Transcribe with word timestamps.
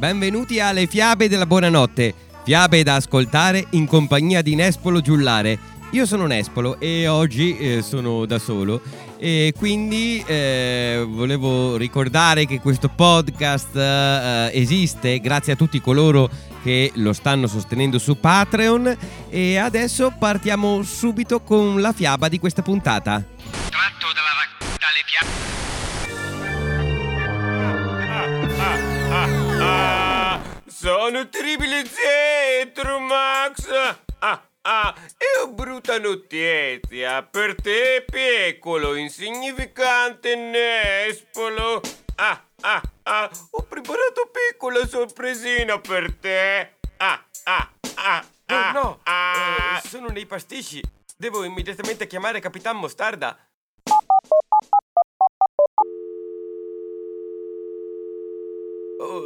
Benvenuti 0.00 0.58
alle 0.60 0.86
Fiabe 0.86 1.28
della 1.28 1.44
Buonanotte, 1.44 2.14
fiabe 2.42 2.82
da 2.82 2.94
ascoltare 2.94 3.66
in 3.72 3.86
compagnia 3.86 4.40
di 4.40 4.54
Nespolo 4.54 5.02
Giullare. 5.02 5.58
Io 5.90 6.06
sono 6.06 6.24
Nespolo 6.24 6.80
e 6.80 7.06
oggi 7.06 7.54
eh, 7.58 7.82
sono 7.82 8.24
da 8.24 8.38
solo 8.38 8.80
e 9.18 9.52
quindi 9.54 10.24
eh, 10.26 11.04
volevo 11.06 11.76
ricordare 11.76 12.46
che 12.46 12.60
questo 12.60 12.88
podcast 12.88 13.76
eh, 13.76 14.50
esiste 14.54 15.20
grazie 15.20 15.52
a 15.52 15.56
tutti 15.56 15.82
coloro 15.82 16.30
che 16.62 16.92
lo 16.94 17.12
stanno 17.12 17.46
sostenendo 17.46 17.98
su 17.98 18.18
Patreon 18.18 18.96
e 19.28 19.58
adesso 19.58 20.14
partiamo 20.18 20.82
subito 20.82 21.42
con 21.42 21.78
la 21.78 21.92
fiaba 21.92 22.28
di 22.28 22.38
questa 22.38 22.62
puntata. 22.62 23.22
Tratto 23.68 24.06
dalla 24.14 24.32
raccolta 24.48 24.86
le 24.94 25.59
Sono 30.80 31.28
terribile 31.28 31.84
Zetro, 31.84 33.00
Max! 33.00 33.68
Ah, 34.20 34.42
ah, 34.62 34.94
è 35.18 35.42
una 35.42 35.52
brutta 35.52 35.98
notizia 35.98 37.22
per 37.22 37.54
te, 37.54 38.02
piccolo, 38.10 38.94
insignificante 38.94 40.34
Nespolo. 40.36 41.82
Ah, 42.14 42.42
ah, 42.62 42.80
ah, 43.02 43.30
ho 43.50 43.62
preparato 43.64 44.30
piccola 44.32 44.86
sorpresina 44.86 45.78
per 45.78 46.14
te. 46.14 46.76
Ah, 46.96 47.26
ah, 47.44 47.70
ah, 47.96 48.24
Oh 48.46 48.54
ah, 48.54 48.72
no, 48.72 49.00
ah. 49.02 49.82
eh, 49.84 49.86
sono 49.86 50.08
nei 50.08 50.24
pasticci. 50.24 50.82
Devo 51.14 51.44
immediatamente 51.44 52.06
chiamare 52.06 52.40
Capitan 52.40 52.78
Mostarda. 52.78 53.36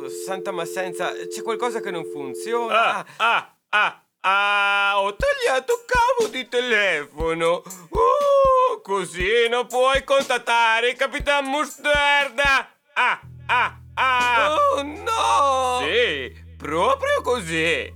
Oh, 0.05 0.09
santa 0.11 0.51
massenza, 0.53 1.13
c'è 1.13 1.41
qualcosa 1.43 1.81
che 1.81 1.91
non 1.91 2.05
funziona. 2.05 2.97
Ah, 2.97 3.07
ah, 3.17 3.57
ah, 3.71 4.03
ah, 4.21 5.01
ho 5.01 5.17
tagliato 5.17 5.83
cavo 5.87 6.31
di 6.31 6.47
telefono. 6.47 7.63
Uh, 7.89 8.83
così 8.83 9.49
non 9.49 9.67
puoi 9.67 10.05
contattare 10.05 10.91
il 10.91 10.97
Capitan 10.97 11.47
Mostarda. 11.47 12.69
Ah, 12.93 13.21
ah, 13.47 13.79
ah. 13.95 14.55
Oh 14.55 14.83
no! 14.83 15.87
Sì, 15.87 16.31
proprio 16.59 17.23
così. 17.23 17.91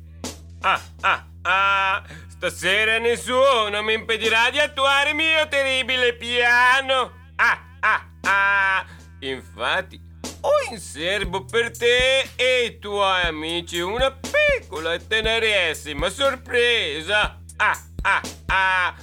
Ah, 0.63 0.81
ah, 1.03 1.27
ah. 1.43 2.03
Stasera 2.29 2.97
nessuno 2.99 3.83
mi 3.83 3.93
impedirà 3.93 4.49
di 4.49 4.59
attuare 4.59 5.11
il 5.11 5.17
mio 5.17 5.47
terribile 5.49 6.15
piano. 6.15 7.13
Ah, 7.37 7.59
ah, 7.81 8.07
ah. 8.23 8.87
Infatti, 9.21 10.08
ho 10.41 10.73
in 10.73 10.79
serbo 10.79 11.45
per 11.45 11.77
te 11.77 12.31
e 12.37 12.65
i 12.65 12.79
tuoi 12.79 13.23
amici 13.23 13.81
una 13.81 14.11
piccola 14.11 14.95
e 14.95 15.07
tenerissima 15.07 16.09
sorpresa. 16.11 17.41
Ah, 17.57 17.81
ah, 18.03 18.21
ah. 18.47 18.95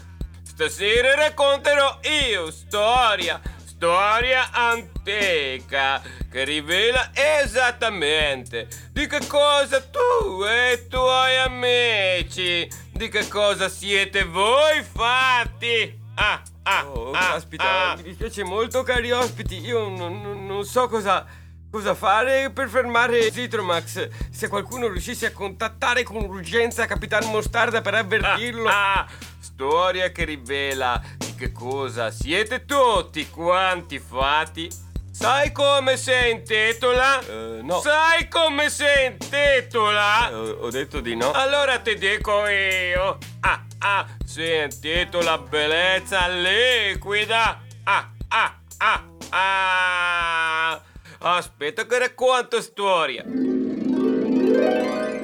Stasera 0.44 1.16
racconterò 1.16 2.00
io 2.30 2.50
storia, 2.50 3.42
storia 3.66 4.52
antica 4.52 6.02
che 6.32 6.44
rivela 6.46 7.12
esattamente 7.14 8.68
di 8.92 9.06
che 9.08 9.26
cosa 9.28 9.82
tu 9.82 10.44
e 10.44 10.74
i 10.74 10.88
tuoi 10.88 11.38
amici, 11.38 12.70
di 12.92 13.10
che 13.10 13.28
cosa 13.28 13.68
siete 13.68 14.24
voi 14.24 14.82
fatti. 14.82 16.04
Ah, 16.16 16.42
ah, 16.66 16.86
Oh, 16.88 17.12
ah, 17.12 17.32
caspita, 17.32 17.92
ah. 17.92 17.96
mi 17.96 18.04
dispiace 18.04 18.44
molto, 18.44 18.84
cari 18.84 19.12
ospiti. 19.12 19.60
Io 19.66 19.88
non, 19.90 20.22
non- 20.22 20.46
non 20.46 20.64
so 20.66 20.88
cosa, 20.88 21.26
cosa 21.72 21.94
fare 21.96 22.50
per 22.52 22.70
fermare 22.70 23.32
Zitromax. 23.32 24.10
Se 24.32 24.48
qualcuno 24.48 24.88
riuscisse 24.88 25.26
a 25.28 25.32
contattare 25.32 26.04
con 26.04 26.18
urgenza 26.24 26.86
Capitan 26.86 27.30
Mostarda 27.30 27.82
per 27.82 27.94
avvertirlo. 27.96 28.68
Ah, 28.68 29.00
ah, 29.00 29.08
storia 29.40 30.12
che 30.12 30.26
rivela 30.26 31.02
di 31.18 31.34
che 31.36 31.52
cosa 31.52 32.12
siete 32.12 32.66
tutti 32.66 33.30
quanti 33.30 34.00
fatti. 34.00 34.84
Sai 35.12 35.54
come 35.54 35.96
si 35.96 36.12
intitola? 36.30 37.22
Eh, 37.26 37.60
no. 37.64 37.80
Sai 37.80 38.28
come 38.28 38.70
si 38.70 38.84
intitola? 39.06 40.30
Eh, 40.30 40.34
ho, 40.34 40.52
ho 40.66 40.70
detto 40.70 41.00
di 41.00 41.16
no. 41.16 41.32
Allora 41.32 41.80
ti 41.80 41.96
dico 41.98 42.46
io. 42.48 43.18
Ah, 43.40 43.65
ah, 43.80 44.06
si 44.24 44.44
intitola 44.44 45.38
Bellezza 45.38 46.28
liquida. 46.28 47.62
Ah, 47.84 48.12
ah, 48.30 48.60
ah, 48.78 49.04
ah. 49.30 50.82
Aspetta 51.20 51.86
che 51.86 51.98
racconto 51.98 52.62
storia. 52.62 53.24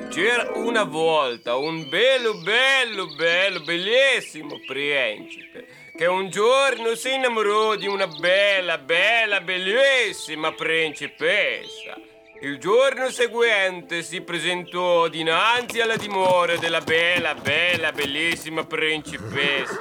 C'era 0.09 0.51
una 0.56 0.84
volta 0.84 1.56
un 1.56 1.88
bello, 1.90 2.34
bello, 2.40 3.07
bello, 3.16 3.61
bellissimo 3.61 4.59
principe 4.67 5.81
che 6.01 6.07
un 6.07 6.29
giorno 6.31 6.95
si 6.95 7.13
innamorò 7.13 7.75
di 7.75 7.85
una 7.85 8.07
bella, 8.07 8.79
bella, 8.79 9.40
bellissima 9.40 10.51
principessa. 10.51 11.95
Il 12.44 12.57
giorno 12.57 13.12
seguente 13.12 14.02
si 14.02 14.22
presentò 14.22 15.07
dinanzi 15.09 15.79
alla 15.79 15.96
dimora 15.96 16.57
della 16.57 16.81
bella, 16.81 17.35
bella, 17.35 17.91
bellissima 17.91 18.66
principessa. 18.66 19.79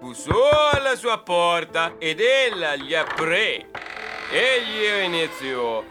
Bussò 0.00 0.70
alla 0.72 0.96
sua 0.96 1.20
porta 1.20 1.94
ed 2.00 2.18
ella 2.18 2.74
gli 2.74 2.92
aprì. 2.92 3.64
Egli 4.32 5.04
iniziò. 5.04 5.84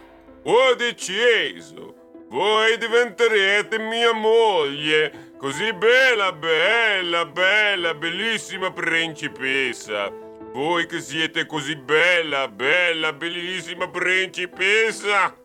Ho 0.43 0.75
deciso. 0.75 1.95
Voi 2.27 2.77
diventerete 2.77 3.79
mia 3.79 4.11
moglie. 4.11 5.35
Così 5.37 5.71
bella, 5.71 6.33
bella, 6.33 7.23
bella, 7.23 7.93
bellissima 7.93 8.69
principessa. 8.73 10.11
Voi 10.51 10.87
che 10.87 10.99
siete 10.99 11.45
così 11.45 11.77
bella, 11.77 12.49
bella, 12.49 13.13
bellissima 13.13 13.87
principessa. 13.87 15.37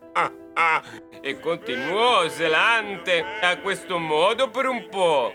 E 1.20 1.40
continuò 1.40 2.28
zelante 2.28 3.24
a 3.42 3.58
questo 3.58 3.98
modo 3.98 4.48
per 4.48 4.66
un 4.66 4.88
po'. 4.88 5.32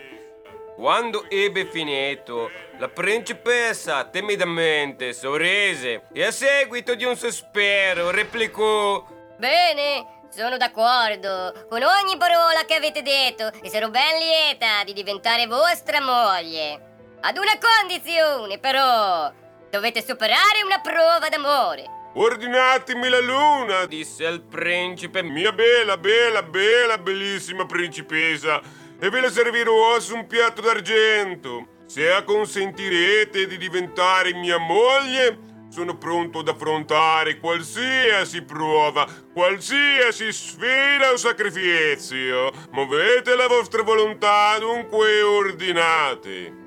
Quando 0.74 1.26
ebbe 1.28 1.66
finito, 1.66 2.50
la 2.78 2.88
principessa 2.88 4.04
timidamente 4.06 5.12
sorrise 5.12 6.08
e 6.12 6.24
a 6.24 6.32
seguito 6.32 6.94
di 6.94 7.04
un 7.04 7.14
sospiro 7.14 8.10
replicò 8.10 9.06
Bene, 9.36 10.24
sono 10.30 10.56
d'accordo 10.56 11.66
con 11.68 11.82
ogni 11.82 12.16
parola 12.16 12.64
che 12.66 12.74
avete 12.74 13.02
detto 13.02 13.52
e 13.62 13.68
sarò 13.68 13.88
ben 13.90 14.18
lieta 14.18 14.82
di 14.84 14.92
diventare 14.92 15.46
vostra 15.46 16.00
moglie. 16.00 16.90
Ad 17.20 17.36
una 17.36 17.58
condizione, 17.60 18.58
però. 18.58 19.30
Dovete 19.70 20.02
superare 20.02 20.62
una 20.64 20.80
prova 20.80 21.28
d'amore. 21.28 22.01
Ordinatemi 22.14 23.08
la 23.08 23.20
luna, 23.20 23.86
disse 23.86 24.26
il 24.26 24.42
principe, 24.42 25.22
mia 25.22 25.50
bella, 25.52 25.96
bella, 25.96 26.42
bella, 26.42 26.98
bellissima 26.98 27.64
principessa, 27.64 28.60
e 29.00 29.08
ve 29.08 29.20
la 29.20 29.30
servirò 29.30 29.98
su 29.98 30.14
un 30.14 30.26
piatto 30.26 30.60
d'argento. 30.60 31.68
Se 31.86 32.12
acconsentirete 32.12 33.46
di 33.46 33.56
diventare 33.56 34.34
mia 34.34 34.58
moglie, 34.58 35.50
sono 35.70 35.96
pronto 35.96 36.40
ad 36.40 36.48
affrontare 36.48 37.38
qualsiasi 37.38 38.42
prova, 38.42 39.08
qualsiasi 39.32 40.30
sfida 40.32 41.12
o 41.12 41.16
sacrificio. 41.16 42.52
Muovete 42.72 43.34
la 43.34 43.46
vostra 43.46 43.82
volontà 43.82 44.58
dunque 44.58 45.22
ordinate. 45.22 46.60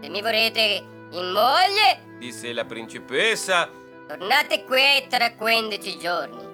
Se 0.00 0.08
mi 0.08 0.20
vorrete 0.20 0.82
in 1.12 1.30
moglie, 1.30 2.04
Disse 2.18 2.52
la 2.52 2.64
principessa. 2.64 3.68
Tornate 4.06 4.64
qui 4.64 5.06
tra 5.08 5.34
15 5.34 5.98
giorni. 5.98 6.52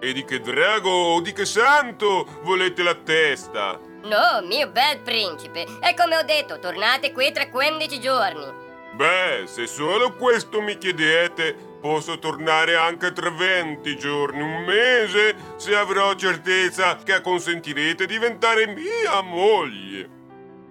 E 0.00 0.12
di 0.12 0.24
che 0.24 0.40
drago 0.40 0.90
o 0.90 1.20
di 1.20 1.32
che 1.32 1.44
santo 1.44 2.24
volete 2.42 2.82
la 2.82 2.94
testa? 2.94 3.78
No, 4.02 4.46
mio 4.46 4.70
bel 4.70 5.00
principe, 5.00 5.66
è 5.80 5.94
come 5.94 6.16
ho 6.16 6.22
detto, 6.22 6.58
tornate 6.58 7.12
qui 7.12 7.32
tra 7.32 7.48
15 7.48 8.00
giorni. 8.00 8.66
Beh, 8.94 9.44
se 9.46 9.66
solo 9.66 10.14
questo 10.14 10.60
mi 10.60 10.78
chiedete, 10.78 11.54
posso 11.80 12.18
tornare 12.18 12.76
anche 12.76 13.12
tra 13.12 13.30
20 13.30 13.96
giorni, 13.96 14.40
un 14.40 14.64
mese, 14.64 15.36
se 15.56 15.74
avrò 15.74 16.14
certezza 16.14 16.96
che 16.96 17.12
acconsentirete 17.12 18.06
di 18.06 18.14
diventare 18.14 18.66
mia 18.66 19.20
moglie. 19.20 20.08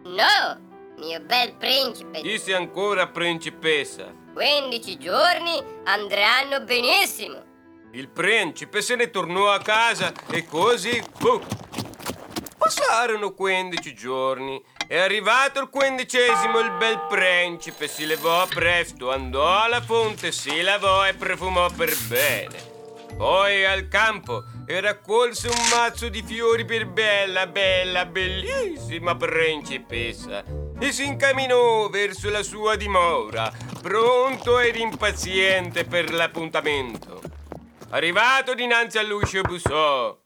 No, 0.03 0.59
mio 0.97 1.19
bel 1.19 1.53
principe, 1.55 2.21
Disse 2.21 2.55
ancora 2.55 3.07
principessa. 3.07 4.25
15 4.37 4.99
giorni 4.99 5.59
andranno 5.85 6.63
benissimo. 6.63 7.43
Il 7.93 8.07
principe 8.07 8.83
se 8.83 8.95
ne 8.95 9.09
tornò 9.09 9.49
a 9.49 9.59
casa 9.59 10.13
e 10.29 10.45
così... 10.45 11.01
fu. 11.15 11.41
Passarono 12.55 13.33
15 13.33 13.95
giorni. 13.95 14.63
È 14.87 14.95
arrivato 14.95 15.59
il 15.59 15.69
quindicesimo, 15.69 16.59
il 16.59 16.71
bel 16.77 17.07
principe 17.09 17.87
si 17.87 18.05
levò 18.05 18.45
presto, 18.45 19.11
andò 19.11 19.59
alla 19.59 19.81
fonte, 19.81 20.31
si 20.31 20.61
lavò 20.61 21.07
e 21.07 21.15
profumò 21.15 21.71
per 21.71 21.97
bene. 22.07 22.75
Poi 23.17 23.65
al 23.65 23.87
campo 23.87 24.43
e 24.67 24.79
raccolse 24.79 25.47
un 25.47 25.67
mazzo 25.71 26.09
di 26.09 26.21
fiori 26.21 26.63
per 26.63 26.85
bella, 26.85 27.47
bella, 27.47 28.05
bellissima 28.05 29.15
principessa 29.15 30.66
e 30.79 30.91
si 30.91 31.05
incamminò 31.05 31.89
verso 31.89 32.29
la 32.29 32.43
sua 32.43 32.75
dimora, 32.75 33.51
pronto 33.81 34.59
ed 34.59 34.75
impaziente 34.75 35.85
per 35.85 36.11
l'appuntamento. 36.11 37.21
Arrivato 37.89 38.53
dinanzi 38.53 38.97
all'uscio 38.97 39.41
bussò. 39.41 40.17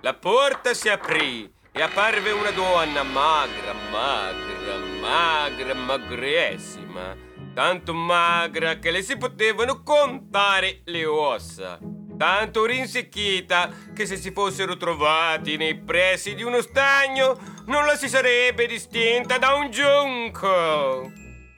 La 0.00 0.14
porta 0.14 0.74
si 0.74 0.88
aprì 0.88 1.50
e 1.72 1.82
apparve 1.82 2.30
una 2.30 2.50
donna 2.50 3.02
magra, 3.02 3.72
magra, 3.90 4.76
magra, 5.00 5.74
magrissima, 5.74 7.16
tanto 7.54 7.92
magra 7.92 8.78
che 8.78 8.90
le 8.90 9.02
si 9.02 9.16
potevano 9.16 9.82
contare 9.82 10.82
le 10.84 11.04
ossa, 11.04 11.78
tanto 12.18 12.66
rinsecchita 12.66 13.70
che 13.94 14.04
se 14.04 14.16
si 14.16 14.32
fossero 14.32 14.76
trovati 14.76 15.56
nei 15.56 15.76
pressi 15.76 16.34
di 16.34 16.42
uno 16.42 16.60
stagno 16.60 17.38
non 17.66 17.86
la 17.86 17.96
si 17.96 18.08
sarebbe 18.08 18.66
distinta 18.66 19.38
da 19.38 19.54
un 19.54 19.70
giunco. 19.70 21.10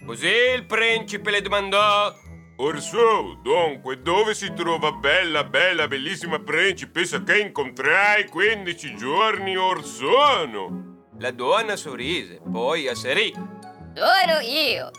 Così 0.06 0.28
il 0.54 0.66
principe 0.66 1.30
le 1.30 1.42
domandò 1.42 2.14
Orsù, 2.62 3.40
dunque, 3.40 4.02
dove 4.02 4.34
si 4.34 4.52
trova 4.52 4.92
bella, 4.92 5.44
bella, 5.44 5.88
bellissima 5.88 6.38
principessa 6.40 7.22
che 7.22 7.38
incontrai 7.38 8.26
15 8.26 8.96
giorni 8.96 9.56
or 9.56 9.82
sono? 9.82 11.06
La 11.18 11.30
donna 11.30 11.74
sorrise, 11.76 12.38
poi 12.52 12.86
asserì. 12.86 13.32
Sono 13.32 14.40
io. 14.42 14.90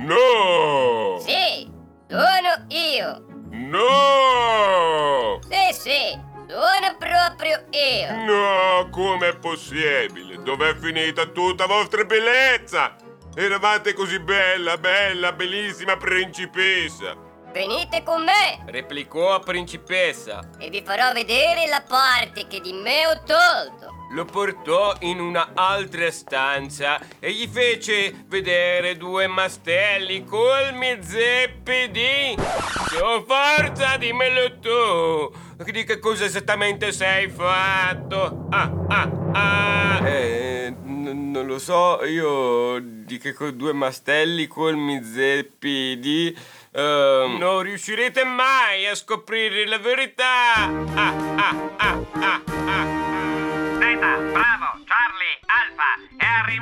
No! 0.00 1.18
Sì, 1.20 1.66
sono 2.08 2.66
io. 2.68 3.31
No! 3.52 5.38
Sì, 5.48 5.72
sì, 5.78 6.18
sono 6.48 6.96
proprio 6.98 7.64
io. 7.70 8.24
No, 8.24 8.88
com'è 8.90 9.36
possibile? 9.36 10.42
Dov'è 10.42 10.74
finita 10.76 11.26
tutta 11.26 11.66
vostra 11.66 12.04
bellezza? 12.04 12.96
Eravate 13.34 13.92
così 13.92 14.18
bella, 14.20 14.76
bella, 14.78 15.32
bellissima 15.32 15.96
principessa. 15.96 17.14
Venite 17.52 18.02
con 18.02 18.24
me 18.24 18.62
Replicò 18.66 19.38
principessa. 19.40 20.40
e 20.58 20.70
vi 20.70 20.82
farò 20.82 21.12
vedere 21.12 21.66
la 21.66 21.82
parte 21.86 22.46
che 22.46 22.60
di 22.60 22.72
me 22.72 23.06
ho 23.06 23.22
tolto. 23.24 24.01
Lo 24.14 24.26
portò 24.26 24.94
in 25.00 25.20
una 25.20 25.52
altra 25.54 26.10
stanza 26.10 27.00
e 27.18 27.32
gli 27.32 27.48
fece 27.50 28.24
vedere 28.26 28.98
due 28.98 29.26
mastelli 29.26 30.22
colmi 30.24 30.98
zeppi 31.00 31.90
di... 31.90 32.36
Oh, 33.00 33.24
forza, 33.26 33.96
dimmelo 33.96 34.58
tu! 34.58 35.32
Di 35.64 35.84
che 35.84 35.98
cosa 35.98 36.26
esattamente 36.26 36.92
sei 36.92 37.30
fatto? 37.30 38.48
Ah, 38.50 38.70
ah, 38.88 39.10
ah! 39.32 40.06
Eh, 40.06 40.74
n- 40.84 41.30
non 41.30 41.46
lo 41.46 41.58
so, 41.58 42.04
io 42.04 42.80
di 42.82 43.16
che 43.16 43.32
co- 43.32 43.50
due 43.50 43.72
mastelli 43.72 44.46
colmi 44.46 45.02
zeppi 45.02 45.98
di... 45.98 46.36
ehm, 46.72 47.38
non 47.38 47.62
riuscirete 47.62 48.24
mai 48.24 48.86
a 48.86 48.94
scoprire 48.94 49.66
la 49.66 49.78
verità! 49.78 50.52
Ah, 50.54 51.14
ah, 51.36 51.70
ah, 51.76 52.06
ah, 52.12 52.40
ah! 52.66 52.91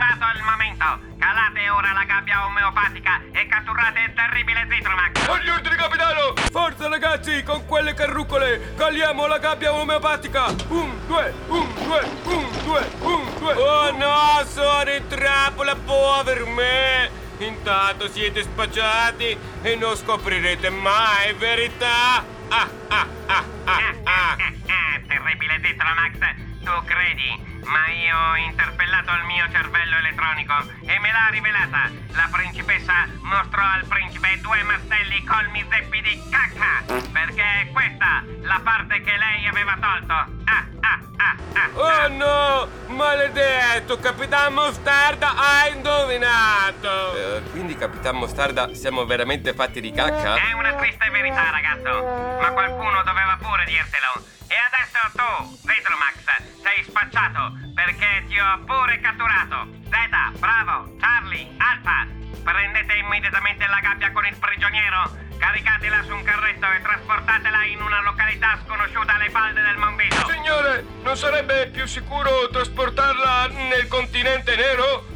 Arrivato 0.00 0.36
il 0.36 0.42
momento. 0.42 0.84
Calate 1.18 1.68
ora 1.68 1.92
la 1.92 2.04
gabbia 2.04 2.46
omeopatica 2.46 3.20
e 3.32 3.46
catturate 3.46 4.00
il 4.00 4.14
terribile 4.14 4.66
Zitromax. 4.70 5.28
Agli 5.28 5.48
ordini, 5.48 5.76
capitano! 5.76 6.34
Forza, 6.50 6.88
ragazzi, 6.88 7.42
con 7.42 7.66
quelle 7.66 7.92
carrucole! 7.92 8.74
Caliamo 8.76 9.26
la 9.26 9.38
gabbia 9.38 9.74
omeopatica! 9.74 10.46
Un, 10.68 11.06
due, 11.06 11.34
un, 11.48 11.74
due, 11.74 12.10
un, 12.24 12.62
due, 12.64 12.90
un, 13.00 13.38
due! 13.38 13.52
Oh 13.54 13.96
no, 13.96 14.44
sono 14.46 14.90
in 14.90 15.06
trappola, 15.06 15.76
povero 15.76 16.46
me! 16.46 17.10
Intanto 17.38 18.08
siete 18.08 18.42
spacciati 18.42 19.36
e 19.62 19.76
non 19.76 19.96
scoprirete 19.96 20.70
mai 20.70 21.34
verità! 21.34 22.24
Ah, 22.48 22.68
ah, 22.88 23.06
ah, 23.26 23.44
ah, 23.64 23.94
ah! 24.04 24.36
Eh, 24.38 25.06
terribile 25.06 25.60
Zitromax, 25.62 26.18
tu 26.64 26.84
credi? 26.84 27.49
Ma 27.70 27.86
io 27.88 28.16
ho 28.18 28.36
interpellato 28.36 29.12
il 29.14 29.24
mio 29.26 29.48
cervello 29.48 29.96
elettronico 29.98 30.54
e 30.86 30.98
me 30.98 31.12
l'ha 31.12 31.28
rivelata. 31.30 31.88
La 32.14 32.28
principessa 32.28 33.06
mostrò 33.22 33.62
al 33.62 33.84
principe 33.84 34.40
due 34.40 34.60
mastelli 34.64 35.22
colmi 35.24 35.64
zeppi 35.70 36.00
di 36.02 36.20
cacca. 36.28 36.82
Perché 37.12 37.42
è 37.42 37.70
questa 37.70 38.24
la 38.42 38.60
parte 38.64 39.00
che 39.02 39.16
lei 39.16 39.46
aveva 39.46 39.76
tolto. 39.80 40.12
Ah, 40.12 40.66
ah, 40.80 40.98
ah, 41.16 41.36
ah. 41.54 41.68
Oh 41.74 42.08
no! 42.08 42.68
Maledetto! 42.88 44.00
Capitan 44.00 44.52
Mostarda 44.52 45.36
ha 45.36 45.68
indovinato! 45.68 47.14
Eh, 47.14 47.42
quindi, 47.52 47.76
Capitan 47.76 48.16
Mostarda, 48.16 48.74
siamo 48.74 49.06
veramente 49.06 49.54
fatti 49.54 49.80
di 49.80 49.92
cacca? 49.92 50.34
È 50.34 50.52
una 50.54 50.74
triste 50.74 51.08
verità, 51.10 51.50
ragazzo. 51.50 52.02
Ma 52.40 52.50
qualcuno 52.50 53.02
doveva 53.04 53.38
pure 53.40 53.64
dirtelo. 53.64 54.26
E 54.48 54.56
adesso 54.58 54.98
tu, 55.14 55.56
Zitromax, 55.68 56.62
sei 56.62 56.82
spacciato 56.82 57.59
pure 58.58 59.00
catturato. 59.00 59.68
Zeta, 59.90 60.32
bravo, 60.38 60.96
Charlie, 60.98 61.48
Alfa, 61.58 62.06
prendete 62.42 62.94
immediatamente 62.94 63.66
la 63.66 63.80
gabbia 63.80 64.10
con 64.12 64.24
il 64.26 64.36
prigioniero, 64.36 65.10
caricatela 65.38 66.02
su 66.02 66.14
un 66.14 66.22
carretto 66.22 66.66
e 66.70 66.80
trasportatela 66.82 67.64
in 67.64 67.80
una 67.80 68.02
località 68.02 68.58
sconosciuta 68.64 69.14
alle 69.14 69.30
falde 69.30 69.62
del 69.62 69.76
Monbito. 69.76 70.28
Signore, 70.28 70.84
non 71.02 71.16
sarebbe 71.16 71.68
più 71.68 71.86
sicuro 71.86 72.48
trasportarla 72.50 73.48
nel 73.68 73.88
continente 73.88 74.56
nero? 74.56 75.06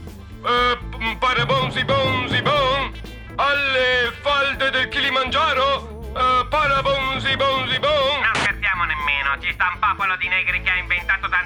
Eh, 0.45 1.17
parabonzi 1.19 1.85
bonzi 1.85 2.43
bon? 2.43 2.93
Alle 3.37 4.13
falde 4.21 4.71
del 4.71 4.89
Kilimangiaro? 4.89 6.13
Eh, 6.17 6.47
parabonzi 6.49 7.37
bonzi 7.37 7.79
bon? 7.79 8.21
Non 8.21 8.35
scherziamo 8.35 8.85
nemmeno, 8.85 9.41
ci 9.41 9.53
sta 9.53 9.71
un 9.73 9.79
popolo 9.79 10.17
di 10.17 10.29
negri 10.29 10.63
che 10.63 10.71
ha 10.71 10.77
inventato 10.77 11.04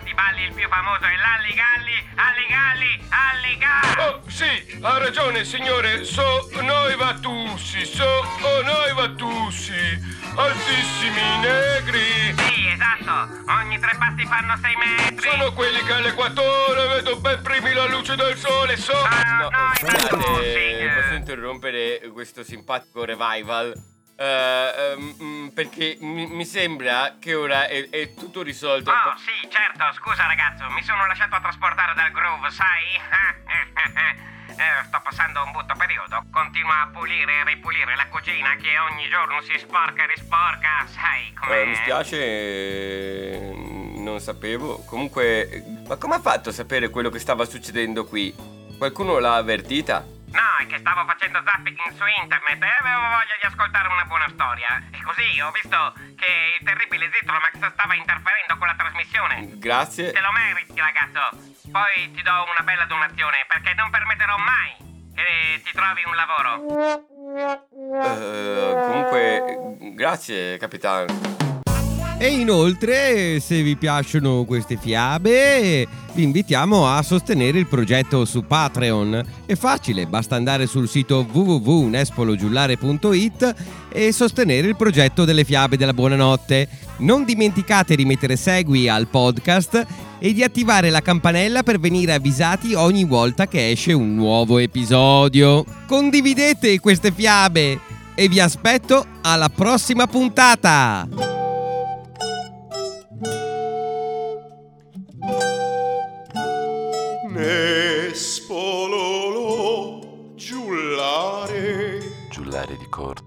tanti 0.09 0.15
balli, 0.15 0.45
il 0.45 0.53
più 0.53 0.69
famoso 0.69 1.05
è 1.05 1.17
l'Alligalli, 1.17 2.09
Alligalli, 2.15 3.01
Alligalli. 3.09 4.01
Oh, 4.01 4.23
sì, 4.29 4.79
ha 4.81 4.99
ragione, 4.99 5.45
signore. 5.45 6.05
So 6.05 6.49
noi 6.63 6.97
Vatussi, 6.97 7.85
so 7.85 8.25
noi 8.41 8.95
Vatussi. 8.95 10.17
Altissimi 10.37 11.39
negri. 11.41 12.35
Sì, 12.37 12.69
esatto, 12.69 13.51
ogni 13.51 13.79
tre 13.79 13.97
passi 13.99 14.25
fanno 14.27 14.57
sei 14.63 14.77
metri. 14.77 15.29
Sono 15.31 15.53
quelli 15.53 15.83
che 15.83 15.93
all'equatore 15.93 16.87
vedo 16.87 17.17
ben 17.19 17.43
primi 17.43 17.73
la 17.73 17.87
luce 17.87 18.15
del 18.15 18.37
sole, 18.37 18.77
so. 18.77 18.93
Ah, 18.93 19.49
no, 19.51 19.51
scusate, 19.75 20.17
Vatussi, 20.17 20.79
eh. 20.79 20.91
posso 21.01 21.15
interrompere 21.15 22.01
questo 22.13 22.45
simpatico 22.45 23.05
revival? 23.05 23.97
Ehm, 24.21 25.15
mm, 25.23 25.49
perché 25.49 25.97
mi, 26.01 26.27
mi 26.27 26.45
sembra 26.45 27.19
che 27.21 27.35
ora 27.37 27.69
è, 27.69 27.89
è 27.89 28.15
tutto 28.15 28.43
risolto. 28.43 28.91
Oh, 28.91 29.17
sì, 29.17 29.49
certo, 29.49 29.85
scusa 29.95 30.27
ragazzo, 30.27 30.69
mi 30.71 30.83
sono 30.83 31.07
lasciato 31.07 31.39
trasportare 31.41 31.95
dal 31.95 32.11
groove, 32.11 32.51
sai? 32.51 34.27
Eh, 34.59 34.85
sto 34.87 35.01
passando 35.05 35.41
un 35.45 35.53
brutto 35.53 35.73
periodo. 35.79 36.25
Continuo 36.33 36.73
a 36.73 36.89
pulire 36.93 37.33
e 37.33 37.45
ripulire 37.45 37.95
la 37.95 38.09
cucina 38.09 38.57
che 38.57 38.77
ogni 38.77 39.09
giorno 39.09 39.41
si 39.43 39.57
sporca 39.57 40.03
e 40.03 40.07
risporca, 40.09 40.85
sai 40.87 41.33
com'è? 41.35 41.61
Eh, 41.61 41.65
mi 41.67 41.75
spiace, 41.77 42.17
eh, 42.19 43.53
non 43.99 44.19
sapevo. 44.19 44.83
Comunque, 44.85 45.63
ma 45.87 45.95
come 45.95 46.17
ha 46.17 46.21
fatto 46.21 46.49
a 46.49 46.53
sapere 46.53 46.91
quello 46.91 47.09
che 47.09 47.21
stava 47.21 47.45
succedendo 47.45 48.05
qui? 48.05 48.35
Qualcuno 48.77 49.21
l'ha 49.21 49.37
avvertita? 49.37 50.05
È 50.59 50.67
che 50.67 50.79
stavo 50.79 51.05
facendo 51.07 51.41
zapping 51.45 51.79
su 51.95 52.05
internet 52.21 52.63
e 52.63 52.75
avevo 52.81 53.01
voglia 53.15 53.37
di 53.41 53.47
ascoltare 53.47 53.87
una 53.89 54.05
buona 54.05 54.29
storia. 54.29 54.83
E 54.91 55.01
così 55.03 55.41
ho 55.41 55.53
visto 55.53 55.95
che 56.17 56.59
il 56.59 56.65
terribile 56.67 57.09
Zitromax 57.15 57.73
stava 57.73 57.95
interferendo 57.95 58.59
con 58.59 58.67
la 58.67 58.75
trasmissione. 58.75 59.59
Grazie. 59.59 60.11
Te 60.11 60.21
lo 60.21 60.33
meriti, 60.33 60.75
ragazzo. 60.81 61.31
Poi 61.71 62.11
ti 62.11 62.23
do 62.23 62.45
una 62.51 62.65
bella 62.65 62.87
donazione 62.87 63.47
perché 63.47 63.75
non 63.75 63.91
permetterò 63.91 64.37
mai 64.37 64.75
che 65.15 65.63
ti 65.63 65.71
trovi 65.73 66.03
un 66.07 66.15
lavoro. 66.17 66.67
Eh, 67.95 68.75
comunque, 68.75 69.95
grazie, 69.95 70.57
capitano. 70.59 71.38
E 72.21 72.31
inoltre, 72.31 73.39
se 73.39 73.63
vi 73.63 73.77
piacciono 73.77 74.45
queste 74.45 74.77
fiabe, 74.77 75.87
vi 76.15 76.25
invitiamo 76.25 76.89
a 76.89 77.01
sostenere 77.03 77.61
il 77.61 77.69
progetto 77.69 78.25
su 78.25 78.45
Patreon. 78.45 79.25
È 79.47 79.55
facile, 79.55 80.05
basta 80.07 80.35
andare 80.35 80.67
sul 80.67 80.89
sito 80.89 81.25
www.nespologiullare.it 81.31 83.55
e 83.93 84.11
sostenere 84.11 84.67
il 84.67 84.75
progetto 84.75 85.25
delle 85.25 85.45
fiabe 85.45 85.77
della 85.77 85.95
buonanotte. 85.95 86.69
Non 86.99 87.25
dimenticate 87.25 87.95
di 87.95 88.05
mettere 88.05 88.35
segui 88.35 88.89
al 88.89 89.07
podcast 89.07 89.87
e 90.19 90.33
di 90.33 90.43
attivare 90.43 90.91
la 90.91 91.03
campanella 91.03 91.63
per 91.63 91.79
venire 91.79 92.15
avvisati 92.15 92.75
ogni 92.75 93.05
volta 93.05 93.47
che 93.47 93.71
esce 93.71 93.93
un 93.93 94.17
nuovo 94.17 94.59
episodio. 94.59 95.65
Condividete 95.87 96.81
queste 96.81 97.13
fiabe 97.13 97.79
e 98.17 98.29
vi 98.29 98.41
aspetto 98.41 99.07
alla 99.21 99.49
prossima 99.49 100.09
puntata! 100.09 101.38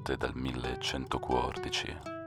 Corte 0.01 0.17
dal 0.17 0.33
1114. 0.33 2.20